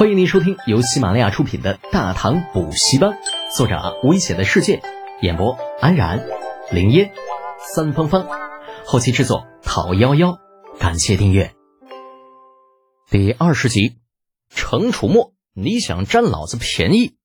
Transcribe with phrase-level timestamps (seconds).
[0.00, 3.10] 欢迎您收听由喜马拉雅出品的《大唐补习班》，
[3.54, 4.80] 作者危险的世界，
[5.20, 6.24] 演播安然、
[6.70, 7.12] 林烟、
[7.74, 8.26] 三芳芳，
[8.86, 10.38] 后期制作陶幺幺。
[10.78, 11.52] 感谢订阅。
[13.10, 13.98] 第二十集，
[14.48, 17.16] 程楚墨，你想占老子便宜？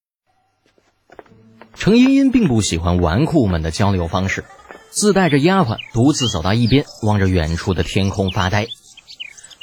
[1.76, 4.44] 程茵茵并不喜欢纨绔们的交流方式，
[4.89, 8.68] 自带着丫鬟，独自走到一边，望着远处的天空发呆。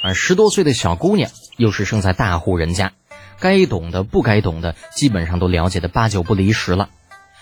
[0.01, 2.91] 而十多岁的小姑娘，又是生在大户人家，
[3.43, 6.87] 该懂的、不该懂的，基本上都了解的八九不离十了。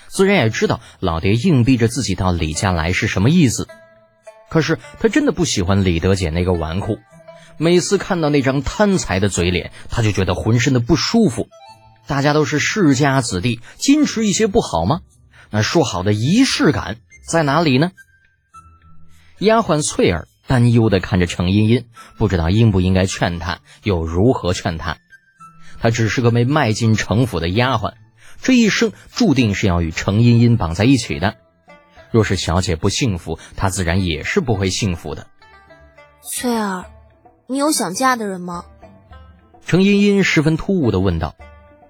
[0.07, 3.67] 自然也知道老爹硬逼着自己到李家来是什么意思。
[4.49, 6.97] 可是他真的不喜欢李德姐那个纨绔，
[7.57, 11.49] 每次看到那张贪财的嘴脸，他就觉得浑身的不舒服。
[12.07, 15.01] 大家都是世家子弟，矜持一些不好吗？
[15.51, 17.91] 那说好的仪式感在哪里呢？
[19.37, 20.27] 丫鬟翠儿。
[20.47, 21.85] 担忧地看着程茵茵，
[22.17, 24.97] 不知道应不应该劝她，又如何劝她？
[25.81, 27.95] 她只是个没迈进城府的丫鬟，
[28.41, 31.35] 这一生注定是要与程茵茵绑在一起的。
[32.11, 35.27] 若是小姐不幸福，她自然也是不会幸福的。
[36.21, 36.85] 翠儿，
[37.47, 38.65] 你有想嫁的人吗？
[39.65, 41.35] 程茵茵十分突兀的问道。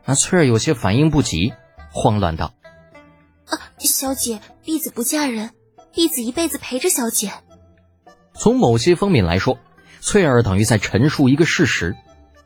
[0.06, 1.54] 那翠儿有些反应不及，
[1.92, 2.54] 慌乱道
[3.46, 5.52] ：“啊，小姐，婢子不嫁人，
[5.94, 7.32] 婢子一辈子陪着小姐。”
[8.34, 9.60] 从某些方面来说，
[10.00, 11.96] 翠儿等于在陈述一个事实，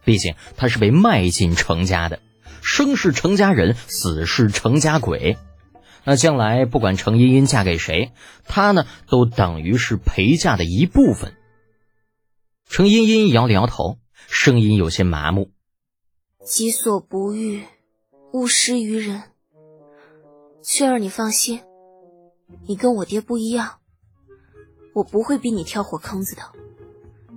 [0.05, 2.21] 毕竟她是被卖进程家的，
[2.61, 5.37] 生是程家人，死是程家鬼。
[6.03, 8.11] 那将来不管程茵茵嫁给谁，
[8.45, 11.35] 她呢都等于是陪嫁的一部分。
[12.69, 15.51] 程茵茵摇了摇头，声音有些麻木
[16.45, 17.63] ：“己所不欲，
[18.31, 19.23] 勿施于人。
[20.61, 21.61] 翠儿，你放心，
[22.67, 23.79] 你跟我爹不一样。”
[24.95, 26.41] 我不会逼你跳火坑子的。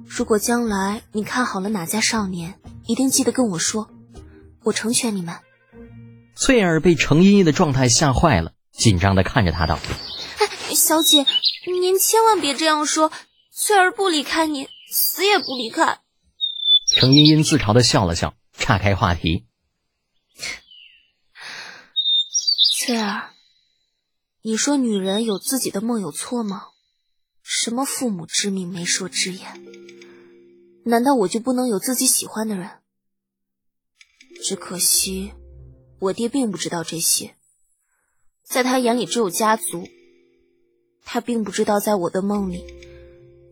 [0.09, 3.91] 如果将来你看好了哪家少年，一定记得跟我说，
[4.65, 5.37] 我成全你们。
[6.35, 9.79] 翠儿被程茵茵的状态吓坏了，紧张的看着他道
[10.69, 11.27] ：“哎，小姐，
[11.67, 13.13] 您千万别这样说。
[13.53, 16.01] 翠儿不离开你，死也不离开。”
[16.97, 19.47] 程茵茵自嘲的笑了笑，岔开话题
[22.73, 23.31] ：“翠儿，
[24.43, 26.69] 你说女人有自己的梦有错吗？”
[27.43, 29.68] 什么父母之命，媒妁之言？
[30.89, 32.71] 难道我就不能有自己喜欢的人？
[34.43, 35.33] 只可惜，
[36.01, 37.35] 我爹并不知道这些，
[38.43, 39.87] 在他眼里只有家族。
[41.05, 42.65] 他并不知道，在我的梦里，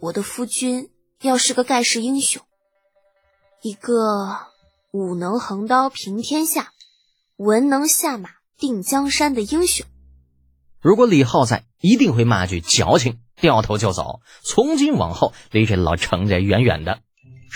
[0.01, 2.43] 我的夫君要是个盖世英雄，
[3.63, 4.37] 一个
[4.91, 6.73] 武能横刀平天下，
[7.37, 9.87] 文能下马定江山的英雄。
[10.81, 13.21] 如果李浩在，一定会骂句矫情。
[13.39, 17.03] 掉头就走，从今往后离这老程家远远的。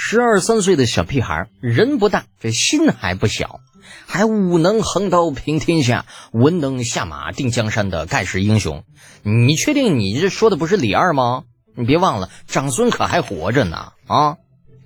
[0.03, 3.61] 十二三岁的小屁孩，人不大，这心还不小，
[4.07, 8.83] 还武能横刀平天下，文能下马定江山的盖世英雄。
[9.23, 11.45] 你确定你这说的不是李二吗？
[11.77, 14.39] 你别忘了，长孙可还活着呢啊！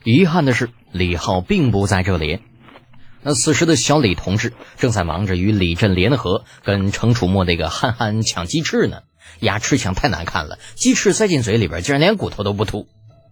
[0.03, 2.41] 遗憾的是，李浩并不在这里。
[3.23, 9.03] 那此时的小李同志正在忙着与李振联合，跟程楚墨那个憨憨抢鸡翅呢。
[9.39, 12.89] 牙齿抢太难看了，鸡翅塞进嘴里边，竟然连骨头都不吐。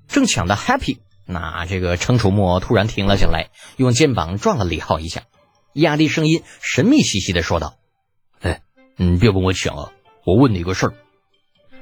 [0.06, 5.22] 正抢得 happy，那这个程楚墨突然停了下来，用肩膀撞了李浩一下，
[5.72, 7.76] 压低声音，神秘兮兮的说道
[8.40, 8.62] ：“哎，
[8.96, 9.92] 你别跟我抢啊！
[10.24, 10.94] 我问你个事儿。”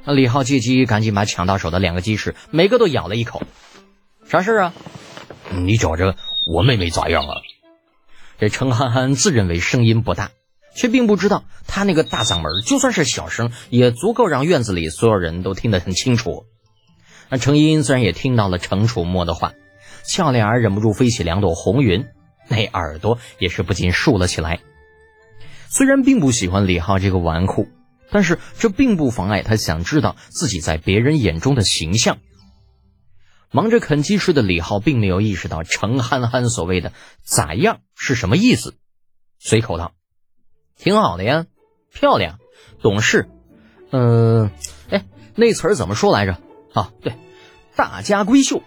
[0.04, 3.42] 那李浩借机赶紧把抢到手的两个鸡翅每个都咬了一口。
[4.26, 4.74] 啥事儿啊？
[5.50, 6.16] 你觉着
[6.52, 7.34] 我妹妹咋样啊？
[8.38, 10.30] 这程憨憨自认为声音不大。
[10.72, 16.44] 却并不知道，他那个大嗓门，就算是小声，也足够让院子里所有人都听得很清楚。
[17.30, 19.52] 那程茵茵自然也听到了程楚墨的话，
[20.02, 22.06] 俏脸儿忍不住飞起两朵红云，
[22.48, 24.60] 那耳朵也是不禁竖了起来。
[25.68, 27.68] 虽然并不喜欢李浩这个纨绔，
[28.10, 32.18] 但是这并不妨碍他想知道自己在别人眼中的形象。
[33.52, 36.92] 忙着啃鸡翅的李浩并没有意识到程憨憨所谓的
[37.22, 38.74] “咋样”是什么意思，
[39.38, 39.92] 随口道。
[40.76, 41.46] 挺好的呀，
[41.92, 42.38] 漂亮，
[42.80, 43.28] 懂事，
[43.90, 44.50] 嗯，
[44.88, 45.04] 哎，
[45.36, 46.38] 那词儿怎么说来着？
[46.72, 47.14] 啊，对，
[47.76, 48.62] 大家闺秀。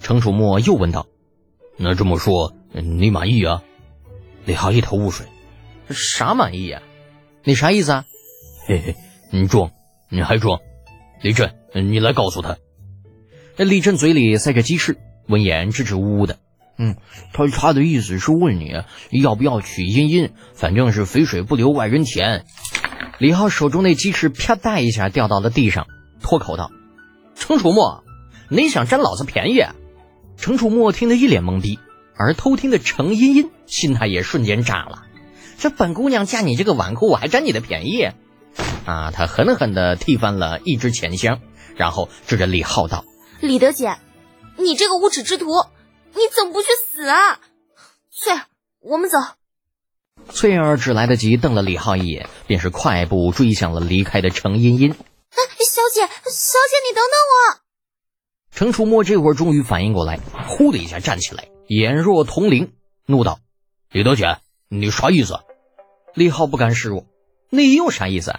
[0.00, 1.06] 程楚墨又问道
[1.76, 3.62] ：“那这么说，你满意啊？”
[4.46, 5.26] 李浩一头雾水
[5.90, 6.82] ：“啥满意呀？
[7.44, 8.04] 你啥意思啊？”
[8.66, 8.96] 嘿嘿，
[9.30, 9.72] 你装，
[10.10, 10.60] 你还装？
[11.22, 12.58] 李振，你来告诉他。
[13.56, 16.38] 那李振嘴里塞着鸡翅，闻言支支吾吾的。
[16.76, 16.96] 嗯，
[17.32, 18.72] 他他的意思是问你
[19.10, 22.44] 要不要娶茵茵，反正是肥水不流外人田。
[23.18, 25.88] 李浩手中那鸡翅啪嗒一下掉到了地上，
[26.22, 26.70] 脱口道
[27.38, 28.04] ：“程楚墨，
[28.50, 29.62] 你想占老子便宜？”
[30.36, 31.78] 程楚墨听得一脸懵逼，
[32.16, 35.04] 而偷听的程茵茵心态也瞬间炸了。
[35.58, 38.10] 这本姑娘嫁你这个纨绔，我还占你的便宜？
[38.84, 39.10] 啊！
[39.12, 41.40] 她狠狠地踢翻了一只钱箱，
[41.76, 43.04] 然后指着李浩道
[43.40, 43.96] ：“李德姐，
[44.56, 45.46] 你这个无耻之徒，
[46.14, 47.40] 你怎么不去死啊？”
[48.10, 48.42] 翠儿，
[48.80, 49.18] 我们走。
[50.30, 54.94] 翠儿只来得及瞪了李浩一眼，便是快步追向了离开的程茵茵。
[55.88, 57.60] 小姐，小姐，你等等我！
[58.50, 62.74] 程楚墨这会儿终于反应过来，呼的一下站起来，眼若铜铃，
[63.06, 63.40] 怒道
[63.90, 65.38] ：“李德全，你啥意思？”
[66.14, 67.06] 李浩不甘示弱
[67.48, 68.34] ：“你又啥意思？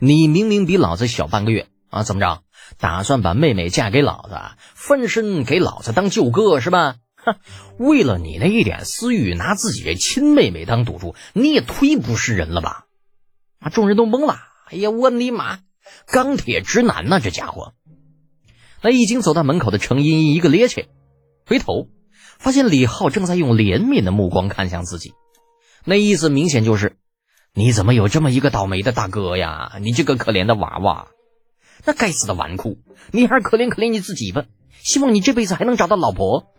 [0.00, 2.42] 你明明比老子小半个月啊，怎么着？
[2.78, 4.38] 打算把妹妹嫁给老子，
[4.74, 6.96] 分身给老子当舅哥是吧？
[7.16, 7.36] 哼，
[7.78, 12.84] 为了你那一点私欲，拿自己这亲妹妹当赌注，你也忒不是人了吧？”
[13.60, 13.70] 啊！
[13.70, 14.36] 众人都懵了。
[14.66, 15.60] 哎呀，我尼玛，
[16.06, 17.74] 钢铁直男呐，这家伙！
[18.82, 20.86] 那已经走到门口的程茵茵一个趔趄，
[21.46, 21.88] 回头
[22.38, 25.14] 发现李浩正在用怜悯的目光看向自己，
[25.84, 26.96] 那意思明显就是：
[27.54, 29.72] 你怎么有这么一个倒霉的大哥呀？
[29.80, 31.08] 你这个可怜的娃娃，
[31.84, 32.78] 那该死的纨绔，
[33.12, 34.44] 你还是可怜可怜你自己吧。
[34.80, 36.52] 希望你这辈子还能找到老婆。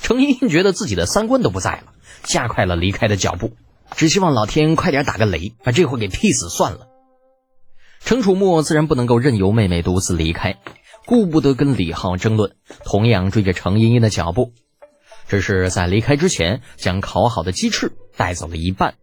[0.00, 1.92] 程茵茵觉得自己的三观都不在了，
[2.22, 3.52] 加快了离开的脚步，
[3.94, 6.88] 只希望老天快点打个雷，把这货给劈死算了。
[8.04, 10.60] 程楚墨自然不能够任由妹妹独自离开。
[11.06, 14.52] 顾不得跟李浩争论，同样追着程茵茵的脚步，
[15.26, 18.94] 只是在离开之前，将烤好的鸡翅带走了一半。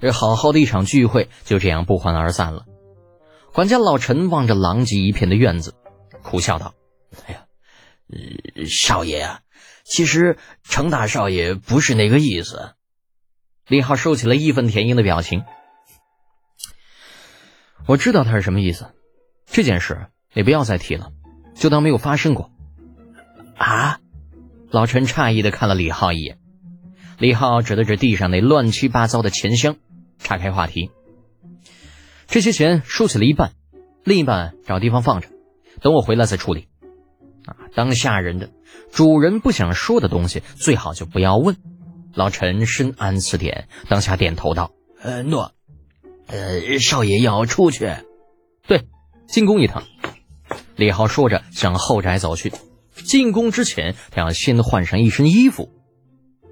[0.00, 2.64] 这好好的一场聚会就这样不欢而散了。
[3.52, 5.74] 管家老陈望着狼藉一片的院子，
[6.22, 6.74] 苦笑道
[7.26, 7.46] ：“哎呀，
[8.66, 9.40] 少爷啊，
[9.84, 12.74] 其实程大少爷不是那个意思。”
[13.68, 15.42] 李浩收起了义愤填膺的表情
[17.88, 18.94] ：“我知道他是什么意思，
[19.46, 21.10] 这件事。”你不要再提了，
[21.56, 22.50] 就当没有发生过。
[23.56, 23.98] 啊！
[24.70, 26.38] 老陈诧异的看了李浩一眼，
[27.18, 29.76] 李浩指了指地上那乱七八糟的钱箱，
[30.18, 30.90] 岔开话题
[32.28, 33.52] ：“这些钱收起了一半，
[34.04, 35.28] 另一半找地方放着，
[35.80, 36.68] 等我回来再处理。”
[37.46, 38.50] 啊，当下人的
[38.92, 41.56] 主人不想说的东西，最好就不要问。
[42.14, 45.52] 老陈深谙此点，当下点头道：“呃，诺。
[46.28, 47.92] 呃，少爷要出去，
[48.66, 48.86] 对，
[49.26, 49.82] 进宫一趟。”
[50.76, 52.52] 李浩说着，向后宅走去。
[53.04, 55.70] 进宫之前，他要先换上一身衣服。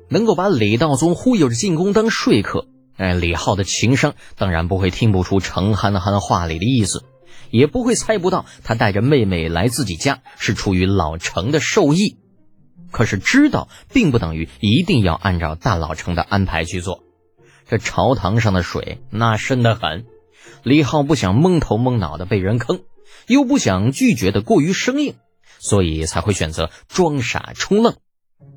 [0.08, 7.04] 能够把李道宗忽悠着进宫当说客，哎，李浩的情商当然不会听不出程憨憨话里的意思，
[7.50, 12.16] 也不会猜不到他带着妹妹来自己家是出于老程的授意。
[12.92, 17.02] 可是知道，并不等于一定要按照大老程的安排去做。
[17.68, 20.06] 这朝堂上的水那深得很，
[20.62, 22.82] 李浩不想蒙头蒙脑的被人坑。
[23.28, 25.16] 又不想拒绝的过于生硬，
[25.58, 27.96] 所以才会选择装傻充愣。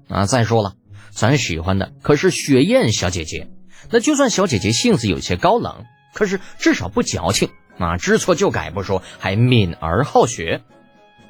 [0.07, 0.73] 啊，再说了，
[1.09, 3.49] 咱喜欢的可是雪雁小姐姐，
[3.89, 10.61] 那就算小姐姐性子有些高冷，可是至少不矫情啊，知错就改不说，还敏而好学。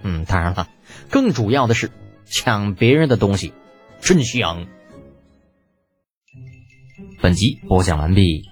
[0.01, 0.67] 嗯，当然了，
[1.09, 1.91] 更主要的是
[2.25, 3.53] 抢别人的东西，
[4.01, 4.65] 真香。
[7.21, 8.45] 本集播讲完毕，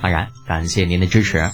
[0.00, 1.50] 安然感谢您的支持。